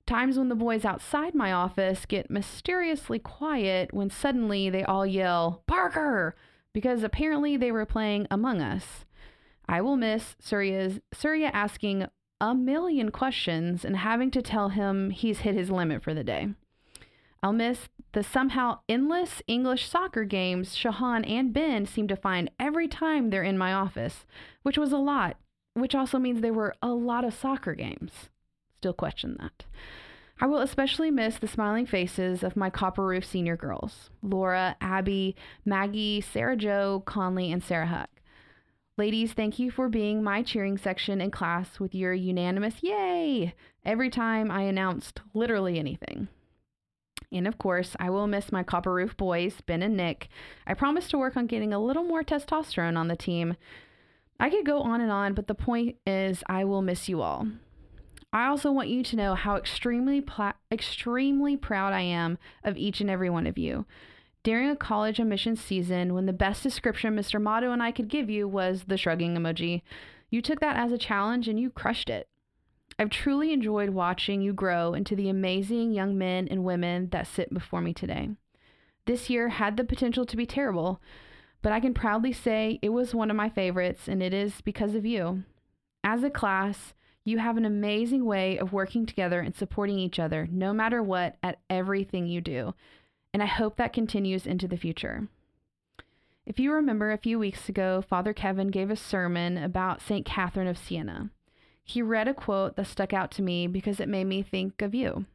Times 0.06 0.38
when 0.38 0.48
the 0.48 0.54
boys 0.54 0.86
outside 0.86 1.34
my 1.34 1.52
office 1.52 2.06
get 2.06 2.30
mysteriously 2.30 3.18
quiet 3.18 3.92
when 3.92 4.08
suddenly 4.08 4.70
they 4.70 4.82
all 4.82 5.06
yell, 5.06 5.62
Parker! 5.66 6.34
because 6.72 7.02
apparently 7.02 7.56
they 7.56 7.70
were 7.70 7.84
playing 7.84 8.26
Among 8.30 8.60
Us. 8.60 9.04
I 9.68 9.80
will 9.82 9.96
miss 9.96 10.34
Surya's 10.40 11.00
Surya 11.12 11.50
asking 11.52 12.06
a 12.40 12.54
million 12.54 13.10
questions 13.10 13.84
and 13.84 13.96
having 13.96 14.30
to 14.30 14.40
tell 14.40 14.70
him 14.70 15.10
he's 15.10 15.40
hit 15.40 15.54
his 15.54 15.70
limit 15.70 16.02
for 16.02 16.14
the 16.14 16.24
day. 16.24 16.48
I'll 17.42 17.52
miss 17.52 17.88
the 18.12 18.22
somehow 18.22 18.80
endless 18.88 19.42
English 19.46 19.88
soccer 19.88 20.24
games 20.24 20.76
Shahan 20.76 21.28
and 21.28 21.52
Ben 21.52 21.86
seem 21.86 22.06
to 22.08 22.16
find 22.16 22.50
every 22.58 22.86
time 22.86 23.30
they're 23.30 23.42
in 23.42 23.56
my 23.56 23.72
office, 23.72 24.26
which 24.62 24.76
was 24.76 24.92
a 24.92 24.98
lot, 24.98 25.38
which 25.74 25.94
also 25.94 26.18
means 26.18 26.40
there 26.40 26.52
were 26.52 26.74
a 26.82 26.88
lot 26.88 27.24
of 27.24 27.32
soccer 27.32 27.74
games. 27.74 28.28
Still 28.76 28.92
question 28.92 29.36
that. 29.40 29.64
I 30.42 30.46
will 30.46 30.60
especially 30.60 31.10
miss 31.10 31.38
the 31.38 31.46
smiling 31.46 31.86
faces 31.86 32.42
of 32.42 32.56
my 32.56 32.70
Copper 32.70 33.06
Roof 33.06 33.24
senior 33.24 33.56
girls 33.56 34.10
Laura, 34.22 34.76
Abby, 34.80 35.36
Maggie, 35.64 36.20
Sarah 36.20 36.56
Joe, 36.56 37.02
Conley, 37.06 37.52
and 37.52 37.62
Sarah 37.62 37.86
Huck. 37.86 38.10
Ladies, 38.96 39.32
thank 39.32 39.58
you 39.58 39.70
for 39.70 39.88
being 39.88 40.22
my 40.22 40.42
cheering 40.42 40.76
section 40.76 41.20
in 41.20 41.30
class 41.30 41.80
with 41.80 41.94
your 41.94 42.12
unanimous 42.12 42.82
yay 42.82 43.54
every 43.84 44.10
time 44.10 44.50
I 44.50 44.62
announced 44.62 45.20
literally 45.32 45.78
anything. 45.78 46.28
And 47.32 47.46
of 47.46 47.58
course, 47.58 47.96
I 48.00 48.10
will 48.10 48.26
miss 48.26 48.50
my 48.50 48.62
Copper 48.62 48.92
Roof 48.92 49.16
boys, 49.16 49.60
Ben 49.66 49.82
and 49.82 49.96
Nick. 49.96 50.28
I 50.66 50.74
promise 50.74 51.08
to 51.08 51.18
work 51.18 51.36
on 51.36 51.46
getting 51.46 51.72
a 51.72 51.78
little 51.78 52.02
more 52.02 52.24
testosterone 52.24 52.96
on 52.96 53.08
the 53.08 53.16
team. 53.16 53.56
I 54.38 54.50
could 54.50 54.66
go 54.66 54.80
on 54.80 55.00
and 55.00 55.12
on, 55.12 55.34
but 55.34 55.46
the 55.46 55.54
point 55.54 55.96
is, 56.06 56.42
I 56.48 56.64
will 56.64 56.82
miss 56.82 57.08
you 57.08 57.20
all. 57.22 57.46
I 58.32 58.46
also 58.46 58.70
want 58.70 58.88
you 58.88 59.02
to 59.02 59.16
know 59.16 59.34
how 59.34 59.56
extremely 59.56 60.20
pla- 60.20 60.54
extremely 60.70 61.56
proud 61.56 61.92
I 61.92 62.02
am 62.02 62.38
of 62.64 62.76
each 62.76 63.00
and 63.00 63.10
every 63.10 63.28
one 63.28 63.46
of 63.46 63.58
you. 63.58 63.86
During 64.42 64.70
a 64.70 64.76
college 64.76 65.18
admissions 65.18 65.60
season, 65.60 66.14
when 66.14 66.26
the 66.26 66.32
best 66.32 66.62
description 66.62 67.14
Mr. 67.14 67.40
Motto 67.40 67.72
and 67.72 67.82
I 67.82 67.92
could 67.92 68.08
give 68.08 68.30
you 68.30 68.48
was 68.48 68.84
the 68.86 68.96
shrugging 68.96 69.36
emoji, 69.36 69.82
you 70.30 70.40
took 70.40 70.60
that 70.60 70.76
as 70.76 70.92
a 70.92 70.98
challenge 70.98 71.48
and 71.48 71.60
you 71.60 71.68
crushed 71.68 72.08
it. 72.08 72.29
I've 73.00 73.10
truly 73.10 73.52
enjoyed 73.52 73.90
watching 73.90 74.42
you 74.42 74.52
grow 74.52 74.94
into 74.94 75.16
the 75.16 75.28
amazing 75.28 75.92
young 75.92 76.16
men 76.18 76.46
and 76.48 76.62
women 76.62 77.08
that 77.10 77.26
sit 77.26 77.52
before 77.52 77.80
me 77.80 77.92
today. 77.92 78.28
This 79.06 79.30
year 79.30 79.48
had 79.48 79.76
the 79.76 79.84
potential 79.84 80.26
to 80.26 80.36
be 80.36 80.46
terrible, 80.46 81.00
but 81.62 81.72
I 81.72 81.80
can 81.80 81.94
proudly 81.94 82.32
say 82.32 82.78
it 82.82 82.90
was 82.90 83.14
one 83.14 83.30
of 83.30 83.36
my 83.36 83.48
favorites, 83.48 84.06
and 84.06 84.22
it 84.22 84.32
is 84.32 84.60
because 84.60 84.94
of 84.94 85.06
you. 85.06 85.42
As 86.04 86.22
a 86.22 86.30
class, 86.30 86.94
you 87.24 87.38
have 87.38 87.56
an 87.56 87.64
amazing 87.64 88.24
way 88.24 88.58
of 88.58 88.72
working 88.72 89.06
together 89.06 89.40
and 89.40 89.56
supporting 89.56 89.98
each 89.98 90.18
other, 90.18 90.46
no 90.50 90.72
matter 90.72 91.02
what, 91.02 91.36
at 91.42 91.58
everything 91.68 92.26
you 92.26 92.40
do 92.40 92.74
and 93.32 93.42
I 93.42 93.46
hope 93.46 93.76
that 93.76 93.92
continues 93.92 94.46
into 94.46 94.66
the 94.66 94.76
future. 94.76 95.28
If 96.46 96.58
you 96.58 96.72
remember, 96.72 97.12
a 97.12 97.18
few 97.18 97.38
weeks 97.38 97.68
ago, 97.68 98.02
Father 98.02 98.32
Kevin 98.32 98.68
gave 98.68 98.90
a 98.90 98.96
sermon 98.96 99.56
about 99.56 100.02
St. 100.02 100.26
Catherine 100.26 100.66
of 100.66 100.78
Siena. 100.78 101.30
He 101.90 102.02
read 102.02 102.28
a 102.28 102.34
quote 102.34 102.76
that 102.76 102.86
stuck 102.86 103.12
out 103.12 103.32
to 103.32 103.42
me 103.42 103.66
because 103.66 103.98
it 103.98 104.08
made 104.08 104.28
me 104.28 104.42
think 104.42 104.80
of 104.80 104.94
you. 104.94 105.26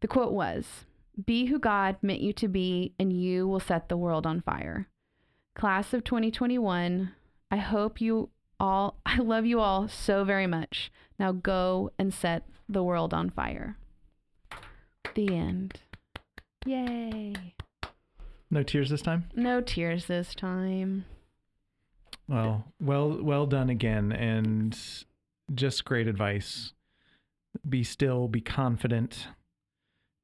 The 0.00 0.08
quote 0.08 0.32
was 0.32 0.86
Be 1.26 1.44
who 1.44 1.58
God 1.58 1.98
meant 2.00 2.22
you 2.22 2.32
to 2.32 2.48
be, 2.48 2.94
and 2.98 3.12
you 3.12 3.46
will 3.46 3.60
set 3.60 3.90
the 3.90 3.96
world 3.98 4.26
on 4.26 4.40
fire. 4.40 4.88
Class 5.54 5.92
of 5.92 6.04
2021, 6.04 7.12
I 7.50 7.56
hope 7.58 8.00
you 8.00 8.30
all, 8.58 8.96
I 9.06 9.18
love 9.18 9.44
you 9.44 9.60
all 9.60 9.88
so 9.88 10.24
very 10.24 10.46
much. 10.46 10.90
Now 11.18 11.32
go 11.32 11.92
and 11.98 12.14
set 12.14 12.44
the 12.66 12.82
world 12.82 13.12
on 13.12 13.28
fire. 13.28 13.76
The 15.14 15.36
end. 15.36 15.80
Yay. 16.64 17.34
No 18.50 18.62
tears 18.62 18.88
this 18.88 19.02
time? 19.02 19.28
No 19.36 19.60
tears 19.60 20.06
this 20.06 20.34
time. 20.34 21.04
Well, 22.26 22.72
well 22.80 23.22
well 23.22 23.44
done 23.44 23.68
again 23.68 24.12
and 24.12 24.74
just 25.54 25.84
great 25.84 26.06
advice. 26.08 26.72
Be 27.68 27.82
still, 27.82 28.28
be 28.28 28.40
confident 28.40 29.28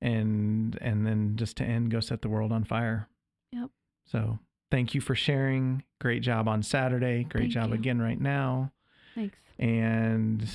and 0.00 0.76
and 0.82 1.06
then 1.06 1.36
just 1.36 1.56
to 1.56 1.64
end 1.64 1.90
go 1.90 2.00
set 2.00 2.22
the 2.22 2.28
world 2.28 2.52
on 2.52 2.64
fire. 2.64 3.08
Yep. 3.52 3.70
So, 4.06 4.38
thank 4.70 4.94
you 4.94 5.00
for 5.00 5.14
sharing. 5.14 5.82
Great 6.00 6.22
job 6.22 6.46
on 6.48 6.62
Saturday. 6.62 7.24
Great 7.24 7.44
Thank 7.44 7.52
job 7.52 7.68
you. 7.68 7.74
again 7.74 8.00
right 8.00 8.20
now. 8.20 8.70
Thanks. 9.14 9.38
And 9.58 10.46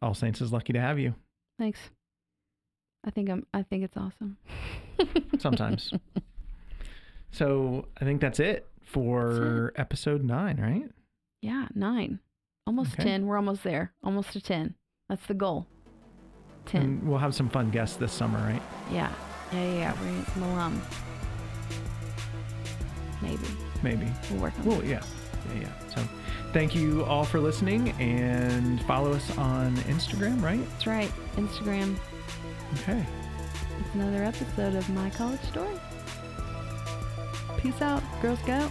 All 0.00 0.14
Saints 0.14 0.40
is 0.40 0.52
lucky 0.52 0.72
to 0.72 0.80
have 0.80 0.98
you. 0.98 1.14
Thanks. 1.58 1.78
I 3.04 3.10
think 3.10 3.28
I'm. 3.28 3.46
I 3.52 3.62
think 3.62 3.84
it's 3.84 3.96
awesome. 3.96 4.38
Sometimes. 5.38 5.92
So 7.30 7.86
I 8.00 8.04
think 8.04 8.20
that's 8.20 8.40
it 8.40 8.68
for 8.84 9.72
episode 9.76 10.22
nine, 10.24 10.60
right? 10.60 10.90
yeah, 11.40 11.66
nine, 11.74 12.20
almost 12.66 12.94
Okay. 12.94 13.04
ten. 13.04 13.26
We're 13.26 13.36
almost 13.36 13.62
there. 13.64 13.92
Almost 14.04 14.32
to 14.32 14.40
ten. 14.40 14.74
That's 15.08 15.26
the 15.26 15.34
goal. 15.34 15.66
Ten. 16.66 16.82
And 16.82 17.08
we'll 17.08 17.18
have 17.18 17.34
some 17.34 17.48
fun 17.48 17.70
guests 17.70 17.96
this 17.96 18.12
summer, 18.12 18.38
right? 18.38 18.62
Yeah. 18.90 19.12
Yeah, 19.52 19.64
yeah, 19.64 19.72
yeah. 19.74 19.92
We're 20.00 20.06
gonna 20.06 20.18
get 20.20 20.28
some 20.28 20.42
alum. 20.44 20.82
Maybe 23.20 23.46
Maybe. 23.82 24.06
we'll 24.30 24.40
work 24.42 24.58
on. 24.58 24.64
Well, 24.64 24.78
that. 24.78 24.86
yeah. 24.86 25.02
Yeah, 25.54 25.60
yeah. 25.62 25.88
So 25.94 26.02
thank 26.52 26.74
you 26.74 27.04
all 27.04 27.24
for 27.24 27.40
listening 27.40 27.90
and 28.00 28.80
follow 28.82 29.12
us 29.12 29.36
on 29.38 29.76
Instagram, 29.78 30.40
right? 30.42 30.60
That's 30.70 30.86
right. 30.86 31.12
Instagram. 31.36 31.96
Okay. 32.80 33.04
It's 33.80 33.94
another 33.94 34.22
episode 34.24 34.74
of 34.76 34.88
My 34.90 35.10
College 35.10 35.40
Story. 35.42 35.78
Peace 37.58 37.80
out, 37.82 38.02
Girl 38.20 38.36
Scout. 38.36 38.70